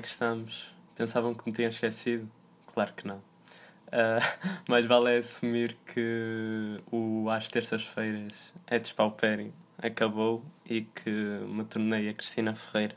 que 0.00 0.08
estamos? 0.08 0.74
Pensavam 0.96 1.34
que 1.34 1.42
me 1.46 1.52
tinham 1.52 1.70
esquecido? 1.70 2.30
Claro 2.72 2.92
que 2.94 3.06
não. 3.06 3.22
Uh, 3.90 4.22
mas 4.68 4.86
vale 4.86 5.16
assumir 5.16 5.76
que 5.84 6.76
o 6.92 7.28
Às 7.28 7.48
Terças-Feiras 7.48 8.52
é 8.64 8.78
despaupérrimo, 8.78 9.52
acabou 9.76 10.44
e 10.64 10.82
que 10.82 11.10
me 11.10 11.64
tornei 11.64 12.08
a 12.08 12.14
Cristina 12.14 12.54
Ferreira, 12.54 12.94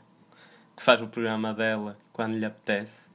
que 0.76 0.80
faz 0.80 1.02
o 1.02 1.08
programa 1.08 1.52
dela 1.52 1.98
quando 2.12 2.36
lhe 2.36 2.44
apetece. 2.44 3.10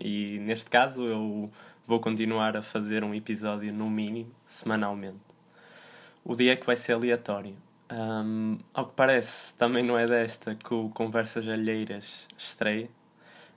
E 0.00 0.38
neste 0.38 0.70
caso 0.70 1.02
eu 1.02 1.50
vou 1.84 1.98
continuar 1.98 2.56
a 2.56 2.62
fazer 2.62 3.02
um 3.02 3.12
episódio 3.12 3.72
no 3.72 3.90
mínimo, 3.90 4.32
semanalmente. 4.46 5.18
O 6.24 6.36
dia 6.36 6.52
é 6.52 6.56
que 6.56 6.64
vai 6.64 6.76
ser 6.76 6.92
aleatório. 6.92 7.56
Um, 7.92 8.58
ao 8.72 8.86
que 8.86 8.94
parece, 8.94 9.54
também 9.56 9.84
não 9.84 9.98
é 9.98 10.06
desta 10.06 10.54
que 10.54 10.72
o 10.72 10.88
Conversas 10.88 11.46
Alheiras 11.46 12.26
estreia, 12.38 12.88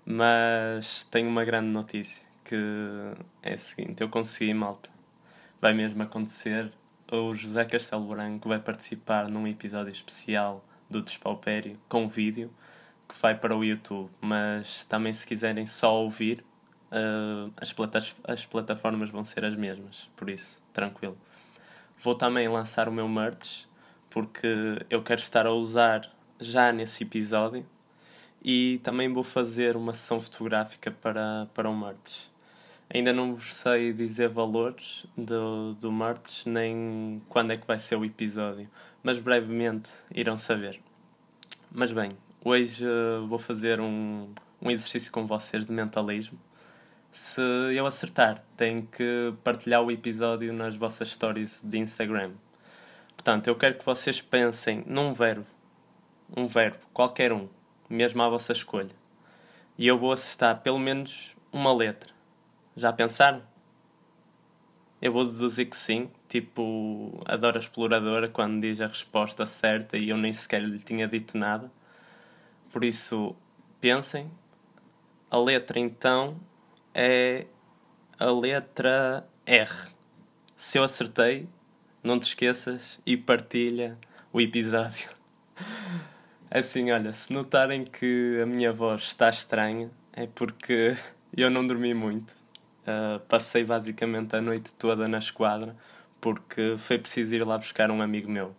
mas 0.10 1.04
tenho 1.12 1.28
uma 1.28 1.44
grande 1.44 1.68
notícia, 1.68 2.26
que 2.46 2.56
é 3.44 3.56
a 3.56 3.58
seguinte, 3.58 4.00
eu 4.02 4.08
consegui, 4.08 4.54
malta. 4.54 4.90
Vai 5.60 5.74
mesmo 5.74 6.02
acontecer, 6.02 6.72
o 7.12 7.34
José 7.34 7.66
Castelo 7.66 8.08
Branco 8.08 8.48
vai 8.48 8.58
participar 8.58 9.28
num 9.28 9.46
episódio 9.46 9.92
especial 9.92 10.64
do 10.90 11.02
Despaupério, 11.02 11.78
com 11.90 12.08
vídeo, 12.08 12.50
que 13.10 13.20
vai 13.22 13.36
para 13.36 13.54
o 13.54 13.66
YouTube, 13.66 14.10
mas 14.22 14.86
também 14.86 15.14
se 15.14 15.28
quiserem 15.28 15.66
só 15.66 16.02
ouvir, 16.02 16.42
uh, 16.90 17.52
as, 17.58 18.16
as 18.24 18.46
plataformas 18.46 19.10
vão 19.10 19.26
ser 19.26 19.44
as 19.44 19.58
mesmas, 19.58 20.10
por 20.16 20.30
isso, 20.30 20.62
tranquilo. 20.72 21.18
Vou 22.00 22.16
também 22.16 22.48
lançar 22.48 22.88
o 22.88 22.94
meu 22.94 23.10
merch, 23.10 23.66
porque 24.10 24.48
eu 24.90 25.04
quero 25.04 25.20
estar 25.20 25.46
a 25.46 25.52
usar 25.52 26.10
já 26.40 26.72
nesse 26.72 27.04
episódio 27.04 27.66
e 28.50 28.78
também 28.78 29.12
vou 29.12 29.26
fazer 29.26 29.76
uma 29.76 29.94
sessão 29.94 30.22
fotográfica 30.22 30.90
para, 30.90 31.50
para 31.54 31.70
o 31.70 31.78
merch. 31.78 32.32
Ainda 32.90 33.12
não 33.12 33.36
vos 33.36 33.54
sei 33.54 33.92
dizer 33.92 34.30
valores 34.30 35.06
do, 35.18 35.74
do 35.74 35.92
merch 35.92 36.46
nem 36.46 37.22
quando 37.28 37.52
é 37.52 37.58
que 37.58 37.68
vai 37.68 37.78
ser 37.78 37.98
o 37.98 38.06
episódio, 38.06 38.70
mas 39.04 39.20
brevemente 39.20 39.92
irão 40.16 40.38
saber. 40.38 40.80
Mas 41.70 41.92
bem, 41.92 42.12
hoje 42.42 42.86
uh, 42.86 43.28
vou 43.28 43.38
fazer 43.38 43.82
um, 43.82 44.30
um 44.62 44.72
exercício 44.72 45.12
com 45.12 45.28
vocês 45.28 45.66
de 45.66 45.74
mentalismo. 45.74 46.40
Se 47.12 47.42
eu 47.76 47.86
acertar, 47.86 48.42
tenho 48.56 48.84
que 48.84 49.34
partilhar 49.44 49.82
o 49.82 49.92
episódio 49.92 50.54
nas 50.54 50.74
vossas 50.78 51.10
stories 51.10 51.62
de 51.66 51.80
Instagram. 51.80 52.32
Portanto, 53.10 53.48
eu 53.48 53.56
quero 53.56 53.78
que 53.78 53.86
vocês 53.86 54.22
pensem 54.22 54.86
num 54.88 55.12
verbo, 55.12 55.46
um 56.36 56.48
verbo, 56.48 56.78
qualquer 56.94 57.34
um, 57.34 57.50
mesmo 57.90 58.22
à 58.22 58.30
vossa 58.30 58.52
escolha. 58.52 58.96
E 59.78 59.88
eu 59.88 59.98
vou 59.98 60.12
acertar 60.12 60.62
pelo 60.62 60.80
menos 60.80 61.36
uma 61.52 61.74
letra. 61.74 62.10
Já 62.76 62.92
pensaram? 62.92 63.42
Eu 65.02 65.14
vou 65.14 65.24
deduzir 65.24 65.70
que 65.70 65.76
sim, 65.76 66.10
tipo 66.28 67.22
a 67.26 67.36
Dora 67.36 67.60
Exploradora 67.60 68.28
quando 68.28 68.62
diz 68.62 68.82
a 68.82 68.88
resposta 68.88 69.46
certa 69.46 69.96
e 69.96 70.10
eu 70.10 70.18
nem 70.18 70.34
sequer 70.34 70.62
lhe 70.62 70.80
tinha 70.80 71.08
dito 71.08 71.38
nada. 71.38 71.72
Por 72.72 72.84
isso, 72.84 73.36
pensem. 73.80 74.32
A 75.30 75.38
letra 75.38 75.80
então 75.80 76.40
é 76.94 77.46
a 78.20 78.26
letra 78.32 79.28
R. 79.46 79.72
Se 80.56 80.80
eu 80.80 80.84
acertei, 80.84 81.48
não 82.02 82.20
te 82.20 82.28
esqueças 82.28 83.00
e 83.06 83.16
partilha 83.16 83.98
o 84.34 84.42
episódio. 84.42 85.10
Assim, 86.50 86.92
olha, 86.92 87.12
se 87.14 87.32
notarem 87.34 87.84
que 87.84 88.40
a 88.42 88.46
minha 88.46 88.72
voz 88.72 89.04
está 89.04 89.30
estranha, 89.30 89.90
é 90.14 90.28
porque 90.28 90.96
eu 91.36 91.50
não 91.50 91.66
dormi 91.66 91.94
muito. 91.94 92.32
Uh, 92.84 93.20
passei 93.28 93.64
basicamente 93.64 94.36
a 94.36 94.42
noite 94.42 94.74
toda 94.74 95.08
na 95.08 95.20
esquadra 95.20 95.76
porque 96.22 96.76
foi 96.78 96.98
preciso 96.98 97.36
ir 97.36 97.46
lá 97.46 97.58
buscar 97.58 97.92
um 97.92 98.02
amigo 98.02 98.30
meu. 98.30 98.56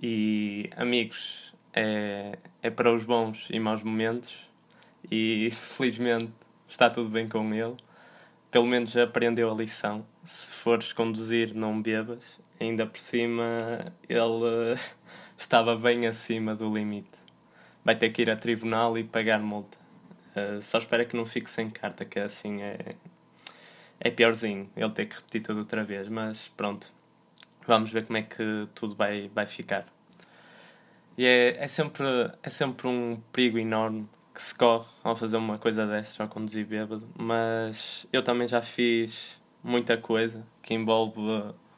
E 0.00 0.70
amigos, 0.76 1.52
é, 1.72 2.38
é 2.62 2.70
para 2.70 2.92
os 2.92 3.04
bons 3.04 3.48
e 3.50 3.58
maus 3.58 3.82
momentos, 3.82 4.34
e 5.10 5.50
felizmente 5.54 6.32
está 6.68 6.90
tudo 6.90 7.08
bem 7.08 7.28
com 7.28 7.54
ele. 7.54 7.76
Pelo 8.50 8.66
menos 8.66 8.96
aprendeu 8.96 9.50
a 9.50 9.54
lição. 9.54 10.04
Se 10.24 10.50
fores 10.52 10.92
conduzir, 10.92 11.54
não 11.54 11.80
bebas 11.80 12.38
ainda 12.60 12.86
por 12.86 12.98
cima 12.98 13.92
ele 14.08 14.76
estava 15.38 15.76
bem 15.76 16.06
acima 16.06 16.54
do 16.54 16.72
limite. 16.72 17.27
Vai 17.88 17.96
ter 17.96 18.10
que 18.10 18.20
ir 18.20 18.28
a 18.28 18.36
tribunal 18.36 18.98
e 18.98 19.02
pagar 19.02 19.40
multa. 19.40 19.78
Uh, 20.36 20.60
só 20.60 20.76
espera 20.76 21.06
que 21.06 21.16
não 21.16 21.24
fique 21.24 21.48
sem 21.48 21.70
carta, 21.70 22.04
que 22.04 22.18
assim 22.20 22.60
é, 22.60 22.94
é 23.98 24.10
piorzinho 24.10 24.68
ele 24.76 24.90
ter 24.90 25.06
que 25.06 25.16
repetir 25.16 25.40
tudo 25.40 25.60
outra 25.60 25.82
vez, 25.82 26.06
mas 26.06 26.48
pronto. 26.54 26.92
Vamos 27.66 27.90
ver 27.90 28.04
como 28.04 28.18
é 28.18 28.22
que 28.24 28.68
tudo 28.74 28.94
vai, 28.94 29.30
vai 29.34 29.46
ficar. 29.46 29.86
E 31.16 31.24
é, 31.24 31.64
é, 31.64 31.66
sempre, 31.66 32.04
é 32.42 32.50
sempre 32.50 32.86
um 32.86 33.22
perigo 33.32 33.58
enorme 33.58 34.06
que 34.34 34.42
se 34.42 34.54
corre 34.54 34.84
ao 35.02 35.16
fazer 35.16 35.38
uma 35.38 35.56
coisa 35.56 35.86
dessas, 35.86 36.20
ao 36.20 36.28
conduzir 36.28 36.66
bêbado, 36.66 37.08
mas 37.16 38.06
eu 38.12 38.22
também 38.22 38.46
já 38.46 38.60
fiz 38.60 39.40
muita 39.64 39.96
coisa 39.96 40.46
que 40.60 40.74
envolve 40.74 41.18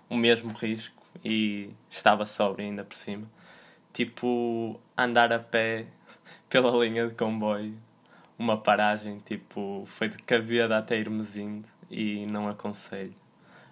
o 0.08 0.16
mesmo 0.16 0.52
risco 0.54 1.04
e 1.24 1.70
estava 1.88 2.26
sóbrio 2.26 2.66
ainda 2.66 2.82
por 2.82 2.96
cima. 2.96 3.30
Tipo, 3.92 4.80
andar 4.98 5.32
a 5.32 5.38
pé 5.38 5.86
pela 6.48 6.70
linha 6.84 7.08
de 7.08 7.14
comboio, 7.14 7.76
uma 8.38 8.56
paragem, 8.56 9.18
tipo, 9.18 9.84
foi 9.86 10.08
de 10.08 10.18
Caveda 10.18 10.78
até 10.78 10.98
Irmesindo 10.98 11.68
e 11.90 12.26
não 12.26 12.48
aconselho. 12.48 13.14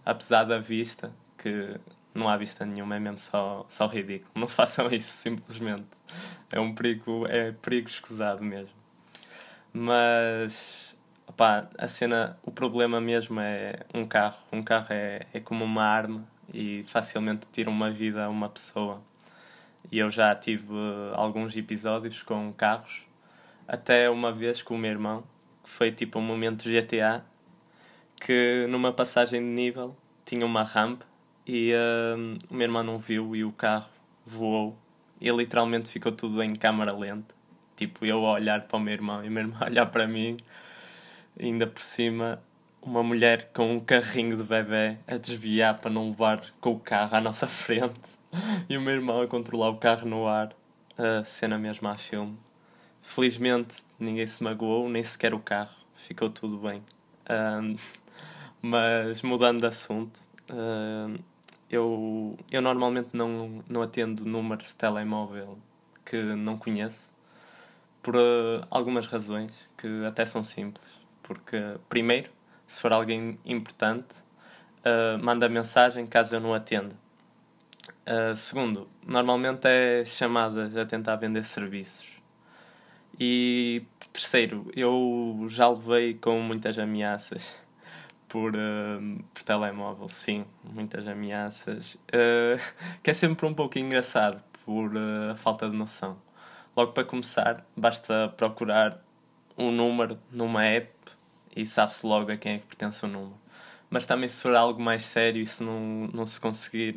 Apesar 0.04 0.44
da 0.44 0.58
vista, 0.58 1.12
que 1.36 1.78
não 2.14 2.28
há 2.28 2.36
vista 2.36 2.64
nenhuma, 2.64 2.96
é 2.96 3.00
mesmo 3.00 3.18
só, 3.18 3.64
só 3.68 3.86
ridículo. 3.86 4.30
Não 4.34 4.48
façam 4.48 4.88
isso, 4.88 5.10
simplesmente. 5.10 5.86
É 6.50 6.60
um 6.60 6.74
perigo, 6.74 7.26
é 7.26 7.52
perigo 7.52 7.88
escusado 7.88 8.42
mesmo. 8.42 8.74
Mas 9.72 10.88
Opa, 11.28 11.68
a 11.76 11.86
cena, 11.86 12.38
o 12.42 12.50
problema 12.50 13.00
mesmo 13.00 13.38
é 13.38 13.80
um 13.94 14.06
carro. 14.06 14.38
Um 14.50 14.62
carro 14.62 14.86
é, 14.90 15.26
é 15.32 15.38
como 15.38 15.62
uma 15.64 15.84
arma 15.84 16.26
e 16.52 16.84
facilmente 16.88 17.46
tira 17.52 17.68
uma 17.68 17.90
vida 17.90 18.24
a 18.24 18.28
uma 18.30 18.48
pessoa. 18.48 19.02
E 19.90 19.98
eu 19.98 20.10
já 20.10 20.34
tive 20.34 20.70
uh, 20.72 21.14
alguns 21.14 21.56
episódios 21.56 22.22
com 22.22 22.52
carros, 22.52 23.06
até 23.66 24.10
uma 24.10 24.30
vez 24.30 24.62
com 24.62 24.74
o 24.74 24.78
meu 24.78 24.90
irmão, 24.90 25.24
que 25.64 25.70
foi 25.70 25.90
tipo 25.90 26.18
um 26.18 26.22
momento 26.22 26.68
GTA, 26.68 27.24
que 28.20 28.66
numa 28.68 28.92
passagem 28.92 29.40
de 29.40 29.46
nível 29.46 29.96
tinha 30.26 30.44
uma 30.44 30.62
rampa 30.62 31.06
e 31.46 31.72
uh, 31.72 32.38
o 32.50 32.54
meu 32.54 32.66
irmão 32.66 32.82
não 32.82 32.98
viu 32.98 33.34
e 33.34 33.44
o 33.44 33.52
carro 33.52 33.88
voou. 34.26 34.76
E 35.20 35.30
literalmente 35.30 35.88
ficou 35.88 36.12
tudo 36.12 36.42
em 36.42 36.54
câmara 36.54 36.92
lenta. 36.92 37.34
Tipo, 37.74 38.04
eu 38.04 38.26
a 38.26 38.32
olhar 38.32 38.62
para 38.62 38.76
o 38.76 38.80
meu 38.80 38.92
irmão 38.92 39.24
e 39.24 39.28
o 39.28 39.30
meu 39.30 39.44
irmão 39.44 39.58
a 39.62 39.66
olhar 39.66 39.86
para 39.86 40.06
mim. 40.06 40.36
Ainda 41.40 41.66
por 41.66 41.82
cima 41.82 42.42
uma 42.82 43.02
mulher 43.02 43.50
com 43.54 43.72
um 43.72 43.80
carrinho 43.80 44.36
de 44.36 44.44
bebê 44.44 44.98
a 45.06 45.16
desviar 45.16 45.78
para 45.78 45.90
não 45.90 46.10
levar 46.10 46.42
com 46.60 46.72
o 46.72 46.78
carro 46.78 47.16
à 47.16 47.20
nossa 47.20 47.46
frente 47.46 48.17
e 48.68 48.76
o 48.76 48.80
meu 48.80 48.94
irmão 48.94 49.20
a 49.20 49.26
controlar 49.26 49.70
o 49.70 49.76
carro 49.76 50.08
no 50.08 50.26
ar. 50.26 50.54
A 50.96 51.24
cena 51.24 51.56
mesmo 51.56 51.86
a 51.88 51.96
filme. 51.96 52.36
Felizmente 53.02 53.76
ninguém 53.98 54.26
se 54.26 54.42
magoou, 54.42 54.88
nem 54.88 55.02
sequer 55.02 55.32
o 55.32 55.38
carro. 55.38 55.74
Ficou 55.94 56.28
tudo 56.28 56.58
bem. 56.58 56.82
Um, 57.30 57.76
mas 58.60 59.22
mudando 59.22 59.60
de 59.60 59.66
assunto, 59.66 60.20
um, 60.50 61.16
eu, 61.70 62.36
eu 62.50 62.60
normalmente 62.60 63.10
não, 63.12 63.62
não 63.68 63.82
atendo 63.82 64.24
números 64.24 64.68
de 64.68 64.74
telemóvel 64.74 65.58
que 66.04 66.20
não 66.22 66.58
conheço 66.58 67.12
por 68.02 68.16
uh, 68.16 68.66
algumas 68.70 69.06
razões 69.06 69.52
que 69.76 70.04
até 70.04 70.24
são 70.24 70.42
simples 70.42 70.98
porque, 71.28 71.58
primeiro, 71.90 72.30
se 72.66 72.80
for 72.80 72.90
alguém 72.90 73.38
importante, 73.44 74.14
uh, 74.80 75.22
manda 75.22 75.46
mensagem 75.46 76.06
caso 76.06 76.34
eu 76.34 76.40
não 76.40 76.54
atenda. 76.54 76.96
Uh, 78.08 78.34
segundo, 78.34 78.88
normalmente 79.06 79.68
é 79.68 80.02
chamadas 80.02 80.74
a 80.78 80.86
tentar 80.86 81.16
vender 81.16 81.44
serviços. 81.44 82.08
E 83.20 83.82
terceiro, 84.10 84.70
eu 84.74 85.44
já 85.50 85.68
levei 85.68 86.14
com 86.14 86.40
muitas 86.40 86.78
ameaças 86.78 87.46
por, 88.26 88.56
uh, 88.56 89.24
por 89.34 89.42
telemóvel, 89.42 90.08
sim, 90.08 90.46
muitas 90.64 91.06
ameaças. 91.06 91.96
Uh, 92.06 92.58
que 93.04 93.10
é 93.10 93.12
sempre 93.12 93.44
um 93.44 93.52
pouco 93.52 93.78
engraçado 93.78 94.42
por 94.64 94.90
a 95.30 95.36
falta 95.36 95.68
de 95.68 95.76
noção. 95.76 96.16
Logo 96.74 96.92
para 96.92 97.04
começar, 97.04 97.66
basta 97.76 98.32
procurar 98.38 99.04
um 99.58 99.70
número 99.70 100.18
numa 100.32 100.64
app 100.64 100.90
e 101.54 101.66
sabe-se 101.66 102.06
logo 102.06 102.32
a 102.32 102.38
quem 102.38 102.54
é 102.54 102.58
que 102.58 102.66
pertence 102.68 103.04
o 103.04 103.08
número. 103.08 103.36
Mas 103.90 104.06
também 104.06 104.30
se 104.30 104.40
for 104.40 104.54
algo 104.54 104.80
mais 104.80 105.02
sério 105.02 105.42
e 105.42 105.46
se 105.46 105.62
não, 105.62 106.08
não 106.12 106.24
se 106.24 106.40
conseguir 106.40 106.94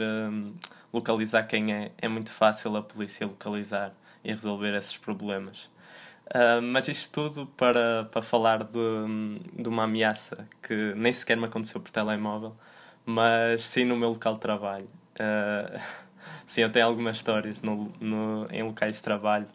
localizar 0.94 1.44
quem 1.44 1.74
é, 1.74 1.92
é 1.98 2.08
muito 2.08 2.32
fácil 2.32 2.76
a 2.76 2.82
polícia 2.82 3.26
localizar 3.26 3.94
e 4.24 4.30
resolver 4.32 4.76
esses 4.76 4.98
problemas. 4.98 5.70
Uh, 6.34 6.62
mas 6.62 6.88
isto 6.88 7.12
tudo 7.12 7.46
para, 7.58 8.06
para 8.06 8.22
falar 8.22 8.64
de, 8.64 8.80
de 9.54 9.68
uma 9.68 9.84
ameaça 9.84 10.48
que 10.62 10.94
nem 10.96 11.12
sequer 11.12 11.36
me 11.36 11.46
aconteceu 11.46 11.82
por 11.82 11.92
telemóvel, 11.92 12.56
mas 13.06 13.68
sim 13.68 13.84
no 13.84 13.98
meu 13.98 14.10
local 14.10 14.36
de 14.36 14.40
trabalho. 14.40 14.90
Uh, 15.16 15.80
sim, 16.46 16.62
eu 16.62 16.72
tenho 16.72 16.86
algumas 16.86 17.18
histórias 17.18 17.62
no, 17.62 17.92
no, 18.00 18.48
em 18.50 18.64
locais 18.64 18.96
de 18.96 19.02
trabalho, 19.02 19.48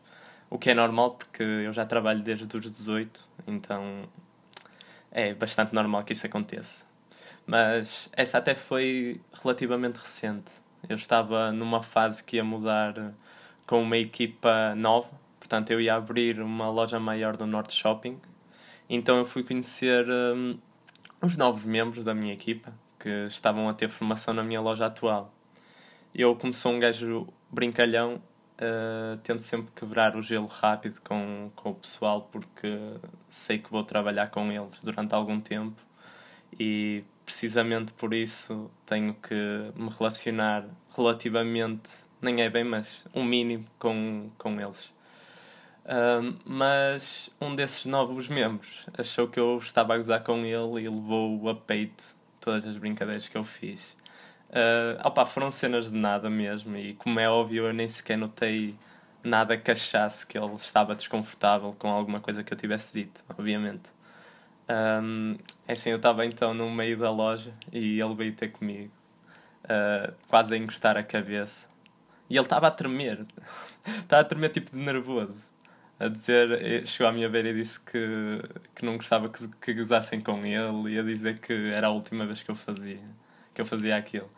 o 0.51 0.59
que 0.59 0.71
é 0.71 0.75
normal 0.75 1.13
porque 1.13 1.43
eu 1.43 1.73
já 1.73 1.87
trabalho 1.87 2.23
desde 2.23 2.45
os 2.45 2.71
18, 2.71 3.27
então 3.47 4.05
é 5.11 5.33
bastante 5.33 5.75
normal 5.75 6.05
que 6.05 6.13
isso 6.13 6.27
aconteça. 6.27 6.85
Mas 7.47 8.11
essa 8.13 8.39
até 8.39 8.55
foi 8.55 9.21
relativamente 9.33 9.97
recente. 9.97 10.53
Eu 10.89 10.97
estava 10.97 11.51
numa 11.51 11.83
fase 11.83 12.23
que 12.23 12.37
ia 12.37 12.45
mudar 12.45 13.13
com 13.67 13.83
uma 13.83 13.97
equipa 13.97 14.75
nova, 14.77 15.11
portanto 15.39 15.71
eu 15.71 15.81
ia 15.81 15.95
abrir 15.95 16.41
uma 16.41 16.71
loja 16.71 17.01
maior 17.01 17.37
do 17.37 17.47
Norte 17.47 17.75
Shopping. 17.75 18.21
Então 18.89 19.19
eu 19.19 19.25
fui 19.25 19.43
conhecer 19.43 20.07
um, 20.09 20.59
os 21.21 21.37
novos 21.37 21.65
membros 21.65 22.05
da 22.05 22.15
minha 22.15 22.33
equipa 22.33 22.73
que 22.99 23.27
estavam 23.27 23.69
a 23.69 23.75
ter 23.75 23.89
formação 23.89 24.33
na 24.33 24.45
minha 24.45 24.61
loja 24.61 24.87
atual. 24.87 25.33
Eu, 26.15 26.37
como 26.37 26.55
sou 26.55 26.73
um 26.73 26.79
gajo 26.79 27.27
brincalhão, 27.51 28.23
uh, 28.57 29.17
tento 29.25 29.41
sempre 29.41 29.73
quebrar 29.75 30.17
o 30.17 30.23
gelo 30.23 30.47
rápido 30.47 31.01
com, 31.03 31.51
com 31.57 31.71
o 31.71 31.75
pessoal 31.75 32.29
porque 32.31 32.79
sei 33.29 33.59
que 33.59 33.71
vou 33.71 33.83
trabalhar 33.83 34.29
com 34.31 34.51
eles 34.53 34.79
durante 34.79 35.15
algum 35.15 35.41
tempo 35.41 35.83
e 36.59 37.05
precisamente 37.27 37.93
por 37.93 38.15
isso 38.15 38.71
tenho 38.87 39.13
que 39.15 39.35
me 39.75 39.91
relacionar 39.91 40.65
relativamente, 40.97 41.91
nem 42.23 42.41
é 42.41 42.49
bem, 42.49 42.65
mas 42.65 43.07
um 43.13 43.23
mínimo 43.23 43.67
com, 43.79 44.31
com 44.39 44.59
eles. 44.59 44.95
Mas 46.45 47.29
um 47.41 47.55
desses 47.55 47.85
novos 47.87 48.29
membros 48.29 48.87
achou 48.97 49.29
que 49.29 49.39
eu 49.39 49.59
estava 49.59 49.95
a 49.95 49.97
gozar 49.97 50.23
com 50.23 50.39
ele 50.39 50.85
e 50.85 50.89
levou 50.89 51.49
a 51.49 51.55
peito 51.55 52.17
todas 52.41 52.65
as 52.65 52.77
brincadeiras 52.79 53.29
que 53.29 53.37
eu 53.37 53.45
fiz. 53.45 53.97
Uh, 54.49 54.97
opa, 55.05 55.27
foram 55.27 55.51
cenas 55.51 55.91
de 55.91 55.97
nada 55.97 56.31
mesmo, 56.31 56.77
e 56.77 56.95
como 56.95 57.19
é 57.19 57.29
óbvio, 57.29 57.67
eu 57.67 57.73
nem 57.73 57.89
sequer 57.89 58.17
notei 58.17 58.77
nada 59.23 59.59
que 59.59 59.71
achasse 59.71 60.25
que 60.25 60.39
ele 60.39 60.55
estava 60.55 60.95
desconfortável 60.95 61.75
com 61.77 61.91
alguma 61.91 62.21
coisa 62.21 62.45
que 62.45 62.53
eu 62.53 62.57
tivesse 62.57 62.93
dito, 62.93 63.25
obviamente. 63.37 63.96
Um, 64.69 65.37
é 65.67 65.73
assim, 65.73 65.91
eu 65.91 65.97
estava 65.97 66.27
então 66.27 66.53
no 66.53 66.71
meio 66.71 66.99
da 66.99 67.11
loja 67.11 67.53
e 67.73 68.01
ele 68.01 68.15
veio 68.15 68.33
ter 68.33 68.49
comigo, 68.49 68.93
uh, 69.65 70.13
quase 70.29 70.55
a 70.55 70.57
encostar 70.57 70.97
a 70.97 71.03
cabeça. 71.03 71.69
E 72.29 72.37
ele 72.37 72.45
estava 72.45 72.67
a 72.67 72.71
tremer, 72.71 73.25
estava 73.99 74.23
a 74.23 74.25
tremer 74.25 74.51
tipo 74.51 74.71
de 74.73 74.79
nervoso. 74.79 75.55
A 75.99 76.09
dizer, 76.09 76.87
chegou 76.87 77.09
à 77.09 77.13
minha 77.13 77.29
beira 77.29 77.49
e 77.49 77.55
disse 77.55 77.81
que, 77.81 78.43
que 78.75 78.85
não 78.85 78.97
gostava 78.97 79.31
que, 79.31 79.49
que 79.49 79.73
gozassem 79.73 80.21
com 80.21 80.45
ele 80.45 80.95
e 80.95 80.99
a 80.99 81.03
dizer 81.03 81.39
que 81.39 81.53
era 81.71 81.87
a 81.87 81.91
última 81.91 82.27
vez 82.27 82.43
que 82.43 82.51
eu 82.51 82.55
fazia, 82.55 83.01
que 83.55 83.61
eu 83.63 83.65
fazia 83.65 83.97
aquilo. 83.97 84.29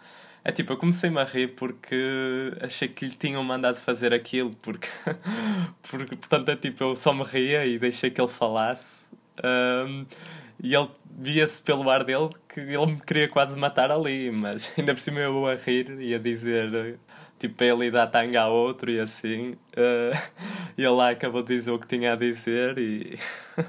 É 0.45 0.53
tipo, 0.53 0.73
eu 0.73 0.77
comecei-me 0.77 1.19
a 1.19 1.25
rir 1.25 1.49
porque 1.57 2.55
achei 2.61 2.87
que 2.87 3.05
lhe 3.05 3.15
tinham 3.15 3.43
mandado 3.43 3.75
fazer 3.77 4.15
aquilo, 4.15 4.55
porque, 4.63 4.89
porque 5.91 6.15
portanto 6.15 6.49
é 6.51 6.57
tipo, 6.57 6.85
eu 6.85 6.95
só 6.95 7.13
me 7.13 7.25
ria 7.25 7.67
e 7.67 7.77
deixei 7.77 8.09
que 8.09 8.21
ele 8.21 8.29
falasse 8.29 9.09
um, 9.44 10.06
e 10.62 10.75
ele 10.75 10.88
via-se 11.19 11.62
pelo 11.62 11.88
ar 11.90 12.05
dele 12.05 12.31
que 12.49 12.61
ele 12.61 12.87
me 12.87 13.00
queria 13.00 13.29
quase 13.29 13.58
matar 13.58 13.90
ali, 13.90 14.31
mas 14.31 14.70
ainda 14.79 14.94
por 14.94 15.00
cima 15.00 15.20
eu 15.20 15.46
a 15.46 15.55
rir 15.55 16.00
e 16.00 16.14
a 16.14 16.19
dizer 16.19 16.99
tipo 17.38 17.62
ele 17.62 17.90
dar 17.90 18.08
tanga 18.08 18.43
a 18.43 18.49
outro 18.49 18.90
e 18.90 19.00
assim. 19.00 19.52
Uh, 19.76 20.17
e 20.76 20.82
ele 20.82 20.90
lá 20.90 21.11
acabou 21.11 21.43
de 21.43 21.56
dizer 21.56 21.70
o 21.70 21.79
que 21.79 21.87
tinha 21.87 22.12
a 22.12 22.17
dizer 22.17 22.79
e, 22.79 23.19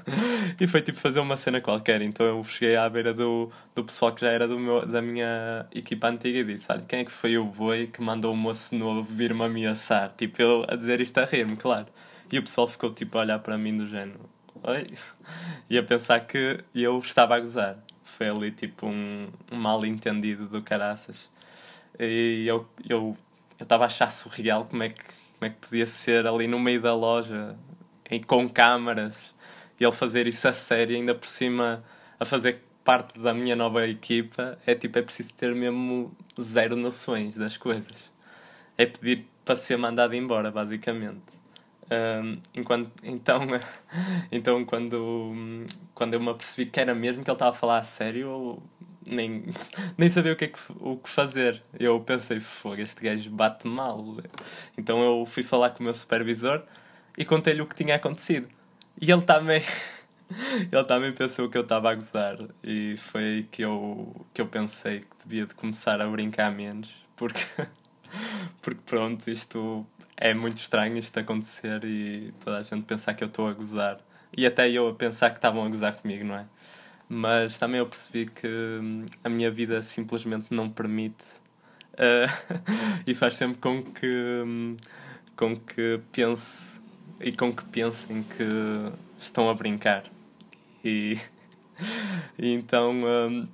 e 0.60 0.66
foi 0.66 0.82
tipo 0.82 0.98
fazer 0.98 1.20
uma 1.20 1.36
cena 1.36 1.60
qualquer. 1.60 2.02
Então 2.02 2.26
eu 2.26 2.42
cheguei 2.44 2.76
à 2.76 2.88
beira 2.88 3.14
do, 3.14 3.50
do 3.74 3.84
pessoal 3.84 4.12
que 4.12 4.20
já 4.20 4.30
era 4.30 4.46
do 4.48 4.58
meu, 4.58 4.84
da 4.86 5.00
minha 5.00 5.66
equipa 5.72 6.08
antiga 6.08 6.38
e 6.40 6.44
disse: 6.44 6.70
Olha, 6.70 6.84
quem 6.86 7.00
é 7.00 7.04
que 7.04 7.12
foi 7.12 7.38
o 7.38 7.44
boi 7.44 7.86
que 7.86 8.02
mandou 8.02 8.32
o 8.32 8.36
moço 8.36 8.74
novo 8.74 9.02
vir-me 9.02 9.44
ameaçar? 9.44 10.12
Tipo, 10.16 10.42
eu 10.42 10.64
a 10.68 10.76
dizer 10.76 11.00
isto 11.00 11.18
a 11.18 11.24
rir-me, 11.24 11.56
claro. 11.56 11.86
E 12.32 12.38
o 12.38 12.42
pessoal 12.42 12.66
ficou 12.66 12.92
tipo 12.92 13.18
a 13.18 13.22
olhar 13.22 13.38
para 13.40 13.58
mim 13.58 13.76
do 13.76 13.86
género 13.86 14.20
Oi? 14.62 14.86
E 15.70 15.78
a 15.78 15.82
pensar 15.82 16.20
que 16.20 16.62
eu 16.74 16.98
estava 16.98 17.34
a 17.34 17.40
gozar. 17.40 17.78
Foi 18.04 18.28
ali 18.28 18.50
tipo 18.50 18.86
um, 18.86 19.28
um 19.50 19.56
mal 19.56 19.84
entendido 19.86 20.46
do 20.46 20.60
caraças. 20.62 21.30
E 21.98 22.44
eu 22.46 22.68
eu 22.88 23.16
estava 23.58 23.84
a 23.84 23.86
achar 23.86 24.10
surreal 24.10 24.66
como 24.66 24.82
é 24.82 24.90
que 24.90 25.02
como 25.02 25.46
é 25.46 25.50
que 25.50 25.56
podia 25.56 25.86
ser 25.86 26.26
ali 26.26 26.46
no 26.46 26.58
meio 26.58 26.82
da 26.82 26.94
loja 26.94 27.56
com 28.26 28.48
câmaras 28.48 29.34
e 29.78 29.84
ele 29.84 29.92
fazer 29.92 30.26
isso 30.26 30.46
a 30.46 30.52
sério 30.52 30.94
ainda 30.94 31.14
por 31.14 31.26
cima 31.26 31.82
a 32.18 32.24
fazer 32.26 32.62
parte 32.84 33.18
da 33.18 33.32
minha 33.32 33.56
nova 33.56 33.86
equipa 33.86 34.58
é 34.66 34.74
tipo 34.74 34.98
é 34.98 35.02
preciso 35.02 35.32
ter 35.34 35.54
mesmo 35.54 36.14
zero 36.40 36.76
noções 36.76 37.36
das 37.36 37.56
coisas 37.56 38.10
é 38.76 38.84
pedir 38.84 39.26
para 39.44 39.56
ser 39.56 39.78
mandado 39.78 40.14
embora 40.14 40.50
basicamente 40.50 41.39
enquanto, 42.54 42.90
então, 43.02 43.40
então 44.30 44.64
quando, 44.64 45.66
quando 45.94 46.14
eu 46.14 46.20
me 46.20 46.30
apercebi 46.30 46.66
que 46.66 46.80
era 46.80 46.94
mesmo 46.94 47.24
que 47.24 47.30
ele 47.30 47.34
estava 47.34 47.50
a 47.50 47.58
falar 47.58 47.78
a 47.78 47.82
sério, 47.82 48.20
eu 48.20 48.62
nem, 49.06 49.44
nem 49.98 50.08
sabia 50.08 50.32
o 50.32 50.36
que, 50.36 50.44
é 50.44 50.48
que, 50.48 50.58
o 50.78 50.96
que 50.96 51.08
fazer. 51.08 51.62
Eu 51.78 52.00
pensei, 52.00 52.40
fogo, 52.40 52.80
este 52.80 53.02
gajo 53.02 53.30
bate 53.30 53.66
mal. 53.66 54.16
Então 54.76 55.02
eu 55.02 55.26
fui 55.26 55.42
falar 55.42 55.70
com 55.70 55.80
o 55.80 55.84
meu 55.84 55.94
supervisor 55.94 56.62
e 57.16 57.24
contei-lhe 57.24 57.60
o 57.60 57.66
que 57.66 57.74
tinha 57.74 57.96
acontecido. 57.96 58.48
E 59.00 59.10
ele 59.10 59.22
também. 59.22 59.62
ele 60.70 60.84
também 60.84 61.12
pensou 61.12 61.48
que 61.48 61.58
eu 61.58 61.62
estava 61.62 61.90
a 61.90 61.94
gozar. 61.94 62.38
E 62.62 62.96
foi 62.96 63.48
que 63.50 63.62
eu, 63.62 64.26
que 64.32 64.40
eu 64.40 64.46
pensei 64.46 65.00
que 65.00 65.24
devia 65.24 65.46
de 65.46 65.54
começar 65.54 66.00
a 66.00 66.06
brincar 66.08 66.50
menos. 66.52 66.90
Porque, 67.16 67.40
porque 68.60 68.80
pronto, 68.84 69.30
isto 69.30 69.86
é 70.16 70.34
muito 70.34 70.58
estranho 70.58 70.98
isto 70.98 71.18
acontecer 71.18 71.82
e 71.84 72.32
toda 72.44 72.58
a 72.58 72.62
gente 72.62 72.82
pensar 72.82 73.14
que 73.14 73.24
eu 73.24 73.28
estou 73.28 73.48
a 73.48 73.52
gozar. 73.54 73.98
E 74.36 74.46
até 74.46 74.70
eu 74.70 74.88
a 74.88 74.94
pensar 74.94 75.30
que 75.30 75.38
estavam 75.38 75.64
a 75.64 75.68
gozar 75.68 75.94
comigo, 75.94 76.24
não 76.24 76.36
é? 76.36 76.46
Mas 77.08 77.58
também 77.58 77.78
eu 77.78 77.86
percebi 77.86 78.26
que 78.26 78.46
hum, 78.46 79.04
a 79.24 79.28
minha 79.28 79.50
vida 79.50 79.82
simplesmente 79.82 80.46
não 80.54 80.70
permite 80.70 81.24
uh, 81.94 82.30
e 83.06 83.14
faz 83.14 83.34
sempre 83.34 83.58
com 83.58 83.82
que, 83.82 84.42
um, 84.46 84.76
com 85.34 85.56
que 85.56 86.00
pense 86.12 86.80
e 87.18 87.32
com 87.32 87.52
que 87.52 87.64
pensem 87.64 88.22
que 88.22 88.44
estão 89.18 89.50
a 89.50 89.54
brincar. 89.54 90.04
E, 90.84 91.18
e 92.38 92.52
então 92.52 92.92
um, 92.92 93.48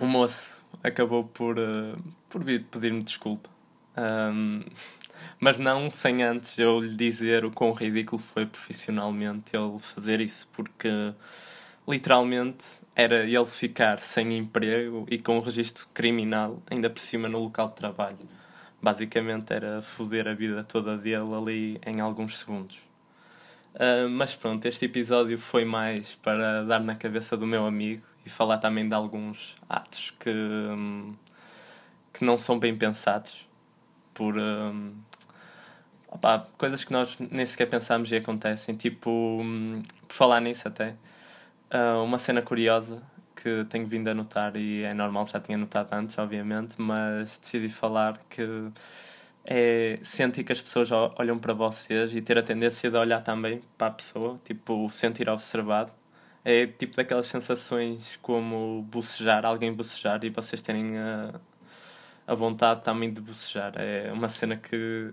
o 0.00 0.06
moço 0.06 0.64
acabou 0.82 1.24
por, 1.24 1.58
uh, 1.58 1.98
por 2.28 2.42
pedir-me 2.44 3.02
desculpa. 3.02 3.53
Um, 3.96 4.62
mas 5.38 5.58
não 5.58 5.90
sem 5.90 6.22
antes 6.22 6.58
eu 6.58 6.80
lhe 6.80 6.96
dizer 6.96 7.44
o 7.44 7.50
quão 7.50 7.72
ridículo 7.72 8.20
foi 8.20 8.46
profissionalmente 8.46 9.56
ele 9.56 9.78
fazer 9.78 10.20
isso, 10.20 10.48
porque 10.52 10.88
literalmente 11.86 12.64
era 12.96 13.24
ele 13.24 13.46
ficar 13.46 13.98
sem 14.00 14.38
emprego 14.38 15.06
e 15.10 15.18
com 15.18 15.36
um 15.36 15.40
registro 15.40 15.86
criminal, 15.92 16.62
ainda 16.70 16.88
por 16.88 17.00
cima 17.00 17.28
no 17.28 17.40
local 17.40 17.68
de 17.68 17.74
trabalho. 17.74 18.18
Basicamente 18.80 19.52
era 19.52 19.82
foder 19.82 20.28
a 20.28 20.34
vida 20.34 20.62
toda 20.62 20.96
dele 20.96 21.34
ali 21.34 21.80
em 21.86 22.00
alguns 22.00 22.38
segundos. 22.38 22.78
Uh, 23.74 24.08
mas 24.08 24.36
pronto, 24.36 24.64
este 24.66 24.84
episódio 24.84 25.36
foi 25.36 25.64
mais 25.64 26.14
para 26.14 26.62
dar 26.64 26.80
na 26.80 26.94
cabeça 26.94 27.36
do 27.36 27.46
meu 27.46 27.66
amigo 27.66 28.02
e 28.24 28.30
falar 28.30 28.58
também 28.58 28.88
de 28.88 28.94
alguns 28.94 29.56
atos 29.68 30.12
que, 30.12 30.30
um, 30.30 31.14
que 32.12 32.24
não 32.24 32.38
são 32.38 32.58
bem 32.58 32.76
pensados 32.76 33.48
por, 34.14 34.38
um, 34.38 34.94
coisas 36.56 36.84
que 36.84 36.92
nós 36.92 37.18
nem 37.18 37.44
sequer 37.44 37.66
pensámos 37.66 38.10
e 38.12 38.16
acontecem. 38.16 38.76
Tipo, 38.76 39.10
hum, 39.10 39.82
por 40.08 40.14
falar 40.14 40.40
nisso 40.40 40.68
até, 40.68 40.94
uh, 41.72 42.02
uma 42.02 42.18
cena 42.18 42.40
curiosa 42.42 43.02
que 43.36 43.64
tenho 43.68 43.86
vindo 43.86 44.08
a 44.08 44.14
notar, 44.14 44.56
e 44.56 44.84
é 44.84 44.94
normal, 44.94 45.26
já 45.26 45.40
tinha 45.40 45.58
notado 45.58 45.92
antes, 45.92 46.16
obviamente, 46.18 46.76
mas 46.80 47.38
decidi 47.38 47.68
falar 47.68 48.18
que 48.30 48.42
é 49.44 49.98
sentir 50.02 50.44
que 50.44 50.52
as 50.52 50.60
pessoas 50.60 50.90
olham 50.92 51.38
para 51.38 51.52
vocês 51.52 52.14
e 52.14 52.22
ter 52.22 52.38
a 52.38 52.42
tendência 52.42 52.90
de 52.90 52.96
olhar 52.96 53.22
também 53.22 53.60
para 53.76 53.88
a 53.88 53.90
pessoa, 53.90 54.40
tipo, 54.44 54.88
sentir 54.90 55.28
observado. 55.28 55.92
É 56.44 56.66
tipo 56.66 56.96
daquelas 56.96 57.26
sensações 57.26 58.18
como 58.22 58.82
bocejar, 58.90 59.46
alguém 59.46 59.72
bocejar 59.72 60.22
e 60.24 60.30
vocês 60.30 60.60
terem 60.62 60.98
a, 60.98 61.34
a 62.26 62.34
vontade 62.34 62.82
também 62.82 63.12
de 63.12 63.20
bocejar. 63.20 63.74
É 63.76 64.12
uma 64.12 64.28
cena 64.28 64.56
que 64.56 65.12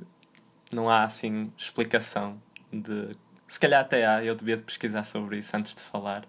não 0.71 0.89
há 0.89 1.03
assim 1.03 1.51
explicação 1.57 2.41
de. 2.71 3.09
Se 3.47 3.59
calhar 3.59 3.81
até 3.81 4.05
há, 4.05 4.23
eu 4.23 4.33
devia 4.35 4.55
de 4.55 4.63
pesquisar 4.63 5.03
sobre 5.03 5.37
isso 5.37 5.55
antes 5.55 5.75
de 5.75 5.81
falar. 5.81 6.25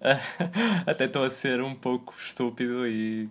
até 0.86 1.04
estou 1.04 1.24
a 1.24 1.30
ser 1.30 1.60
um 1.60 1.74
pouco 1.74 2.14
estúpido 2.18 2.86
e 2.86 3.28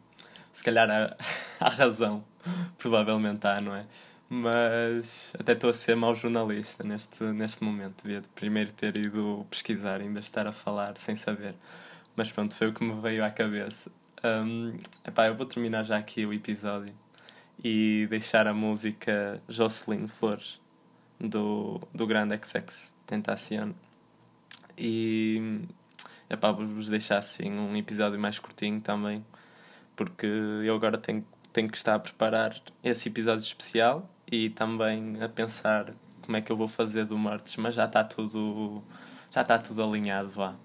se 0.51 0.63
calhar 0.63 0.89
há, 0.89 1.15
há 1.59 1.69
razão. 1.69 2.23
Provavelmente 2.77 3.45
há, 3.47 3.61
não 3.61 3.75
é? 3.75 3.85
Mas 4.29 5.29
até 5.37 5.51
estou 5.53 5.69
a 5.69 5.73
ser 5.73 5.95
mau 5.95 6.15
jornalista 6.15 6.83
neste, 6.83 7.23
neste 7.23 7.63
momento. 7.63 8.03
Devia 8.03 8.21
primeiro 8.35 8.71
ter 8.71 8.95
ido 8.97 9.45
pesquisar, 9.49 10.01
ainda 10.01 10.19
estar 10.21 10.47
a 10.47 10.53
falar 10.53 10.97
sem 10.97 11.15
saber. 11.15 11.55
Mas 12.15 12.31
pronto, 12.31 12.55
foi 12.55 12.67
o 12.67 12.73
que 12.73 12.83
me 12.83 12.99
veio 13.01 13.23
à 13.23 13.29
cabeça. 13.29 13.91
Um, 14.23 14.77
epá, 15.05 15.27
eu 15.27 15.35
vou 15.35 15.45
terminar 15.45 15.83
já 15.83 15.97
aqui 15.97 16.25
o 16.25 16.33
episódio 16.33 16.93
e 17.63 18.05
deixar 18.09 18.47
a 18.47 18.53
música 18.53 19.41
Jocelyn 19.49 20.07
Flores 20.07 20.61
do, 21.19 21.81
do 21.93 22.05
grande 22.05 22.37
XX 22.37 22.95
Tentacion. 23.07 23.71
E 24.77 25.61
epá, 26.29 26.51
vou-vos 26.51 26.87
deixar 26.87 27.17
assim 27.17 27.51
um 27.51 27.75
episódio 27.75 28.19
mais 28.19 28.37
curtinho 28.37 28.79
também, 28.79 29.25
porque 29.95 30.27
eu 30.27 30.75
agora 30.75 30.97
tenho, 30.97 31.25
tenho 31.51 31.69
que 31.69 31.77
estar 31.77 31.95
a 31.95 31.99
preparar 31.99 32.59
esse 32.83 33.09
episódio 33.09 33.43
especial 33.43 34.07
e 34.31 34.49
também 34.51 35.21
a 35.21 35.27
pensar 35.27 35.93
como 36.21 36.37
é 36.37 36.41
que 36.41 36.51
eu 36.51 36.55
vou 36.55 36.67
fazer 36.67 37.05
do 37.05 37.17
Martes, 37.17 37.57
mas 37.57 37.75
já 37.75 37.85
está 37.85 38.03
tudo 38.03 38.83
já 39.31 39.41
está 39.41 39.57
tudo 39.57 39.83
alinhado, 39.83 40.29
vá. 40.29 40.55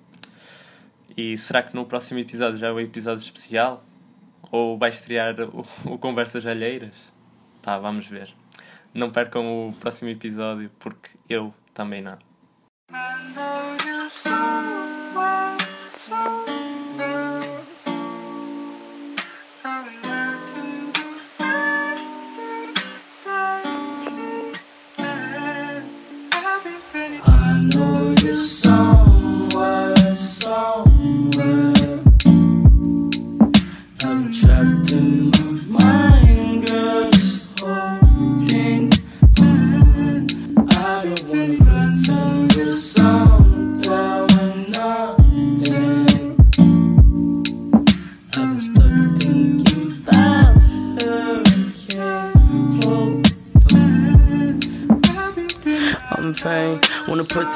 E 1.17 1.37
será 1.39 1.63
que 1.63 1.75
no 1.75 1.87
próximo 1.87 2.21
episódio 2.21 2.59
já 2.59 2.69
é 2.69 2.73
o 2.73 2.79
episódio 2.79 3.23
especial? 3.23 3.83
Ou 4.51 4.77
vai 4.77 4.91
estrear 4.91 5.35
o, 5.41 5.67
o 5.87 5.99
Conversas 5.99 6.47
Alheiras? 6.47 6.95
Pá, 7.63 7.79
vamos 7.79 8.07
ver. 8.07 8.35
Não 8.93 9.11
percam 9.11 9.69
o 9.69 9.73
próximo 9.73 10.11
episódio 10.11 10.71
porque 10.79 11.11
eu 11.29 11.55
também 11.73 12.03
não. 12.03 12.19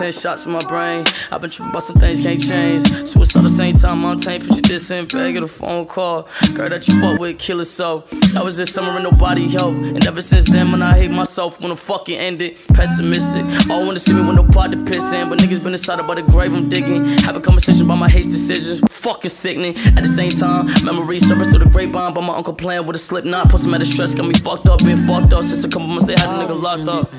10 0.00 0.12
shots 0.12 0.47
in 0.47 0.52
my 0.52 0.64
brain. 0.64 1.04
I've 1.30 1.42
been 1.42 1.50
tripping 1.50 1.73
about 1.73 1.83
some 1.83 1.97
things 1.97 2.23
can't 2.23 2.40
change. 2.40 2.87
Switch 3.07 3.28
Suicide 3.28 3.45
the 3.45 3.49
same 3.50 3.75
time, 3.75 4.02
I'm 4.07 4.16
tame. 4.16 4.40
Put 4.40 4.57
your 4.57 4.62
diss 4.62 4.90
in, 4.90 5.04
bag 5.04 5.37
of 5.37 5.45
a 5.45 5.47
phone 5.47 5.85
call. 5.85 6.26
Girl 6.54 6.71
that 6.71 6.88
you 6.88 6.99
fuck 7.02 7.21
with, 7.21 7.38
kill 7.38 7.61
it 7.61 7.66
so. 7.66 8.04
That 8.33 8.42
was 8.42 8.57
this 8.57 8.73
summer 8.73 8.92
and 8.92 9.04
nobody 9.04 9.47
helped. 9.47 9.76
And 9.76 10.07
ever 10.07 10.23
since 10.23 10.50
then, 10.50 10.73
when 10.73 10.80
I 10.80 10.97
hate 10.97 11.11
myself, 11.11 11.61
when 11.61 11.69
the 11.69 11.76
fucking 11.76 12.16
ended, 12.16 12.57
pessimistic. 12.73 13.45
All 13.69 13.85
wanna 13.85 14.00
see 14.00 14.14
me 14.14 14.26
with 14.26 14.37
no 14.37 14.45
pot 14.45 14.73
to 14.73 14.78
piss 14.78 15.12
in. 15.12 15.28
But 15.28 15.40
niggas 15.40 15.62
been 15.62 15.75
inside 15.75 16.00
about 16.00 16.16
the 16.16 16.23
grave 16.23 16.54
I'm 16.54 16.71
digging. 16.71 17.04
Have 17.19 17.37
a 17.37 17.40
conversation 17.42 17.85
about 17.85 17.99
my 17.99 18.09
hate 18.09 18.25
decisions. 18.25 18.80
Fucking 18.88 19.28
sickening. 19.28 19.76
At 19.99 20.00
the 20.00 20.09
same 20.09 20.30
time, 20.30 20.64
memories 20.83 21.28
surface 21.28 21.49
through 21.49 21.64
the 21.64 21.71
grapevine. 21.71 22.14
But 22.14 22.23
my 22.23 22.37
uncle 22.37 22.54
playing 22.54 22.87
with 22.87 22.97
a 22.97 22.99
slip 22.99 23.26
knot. 23.26 23.50
Put 23.50 23.61
some 23.61 23.75
out 23.75 23.83
of 23.83 23.87
stress, 23.87 24.14
got 24.14 24.26
me 24.26 24.33
fucked 24.33 24.66
up, 24.66 24.78
been 24.78 25.07
fucked 25.07 25.35
up 25.35 25.45
since 25.45 25.62
a 25.62 25.69
couple 25.69 25.88
months 25.88 26.07
they 26.07 26.14
had 26.14 26.25
a 26.25 26.42
nigga 26.42 26.59
locked 26.59 26.88
up. 26.88 27.12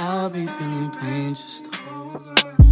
I'll 0.00 0.30
be 0.30 0.46
feeling 0.46 0.92
pain, 0.92 1.34
just 1.34 1.67